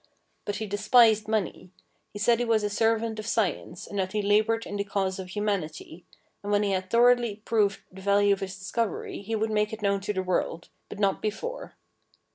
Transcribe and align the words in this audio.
But 0.45 0.55
he 0.55 0.65
despised 0.65 1.27
money. 1.27 1.69
He 2.11 2.17
said 2.17 2.39
he 2.39 2.45
was 2.45 2.63
a 2.63 2.71
servant 2.71 3.19
of 3.19 3.27
science, 3.27 3.85
and 3.85 3.99
that 3.99 4.13
he 4.13 4.23
laboured 4.23 4.65
in 4.65 4.77
the 4.77 4.83
cause 4.83 5.19
of 5.19 5.29
humanity, 5.29 6.07
and 6.41 6.51
when 6.51 6.63
he 6.63 6.71
had 6.71 6.89
thoroughly 6.89 7.43
proved 7.45 7.81
the 7.91 8.01
value 8.01 8.33
of 8.33 8.39
his 8.39 8.57
dis 8.57 8.71
covery 8.71 9.23
he 9.23 9.35
would 9.35 9.51
make 9.51 9.71
it 9.73 9.83
known 9.83 9.99
to 10.01 10.11
the 10.11 10.23
world, 10.23 10.69
but 10.89 10.97
not 10.97 11.21
before. 11.21 11.75